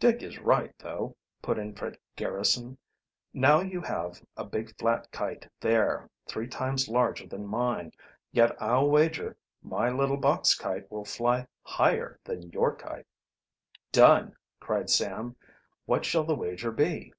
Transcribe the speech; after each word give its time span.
"Dick 0.00 0.24
is 0.24 0.40
right, 0.40 0.76
though," 0.80 1.14
put 1.40 1.56
in 1.56 1.72
Fred 1.72 1.96
Garrison. 2.16 2.76
"Now 3.32 3.60
you 3.60 3.80
have 3.80 4.20
a 4.36 4.44
big 4.44 4.76
flat 4.76 5.08
kite 5.12 5.48
there, 5.60 6.10
three 6.26 6.48
times 6.48 6.88
larger 6.88 7.28
than 7.28 7.46
mine. 7.46 7.92
Yet 8.32 8.60
I'll 8.60 8.90
wager 8.90 9.36
my 9.62 9.88
little 9.90 10.16
box 10.16 10.56
kite 10.56 10.90
will 10.90 11.04
fly 11.04 11.46
higher 11.62 12.18
than 12.24 12.50
your 12.50 12.74
kite." 12.74 13.06
"Done!" 13.92 14.34
cried 14.58 14.90
Sam. 14.90 15.36
"What 15.86 16.04
shall 16.04 16.24
the 16.24 16.34
wager 16.34 16.72
be?" 16.72 17.12